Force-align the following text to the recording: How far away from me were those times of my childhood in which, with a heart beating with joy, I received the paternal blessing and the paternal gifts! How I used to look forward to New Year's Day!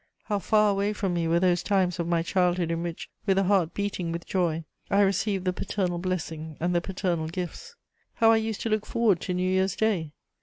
How 0.23 0.39
far 0.39 0.71
away 0.71 0.93
from 0.93 1.13
me 1.13 1.27
were 1.27 1.39
those 1.39 1.61
times 1.61 1.99
of 1.99 2.07
my 2.07 2.23
childhood 2.23 2.71
in 2.71 2.81
which, 2.81 3.07
with 3.27 3.37
a 3.37 3.43
heart 3.43 3.75
beating 3.75 4.11
with 4.11 4.25
joy, 4.25 4.63
I 4.89 5.01
received 5.01 5.45
the 5.45 5.53
paternal 5.53 5.99
blessing 5.99 6.57
and 6.59 6.73
the 6.73 6.81
paternal 6.81 7.27
gifts! 7.27 7.75
How 8.15 8.31
I 8.31 8.37
used 8.37 8.61
to 8.61 8.69
look 8.69 8.87
forward 8.87 9.21
to 9.21 9.35
New 9.35 9.47
Year's 9.47 9.75
Day! 9.75 10.13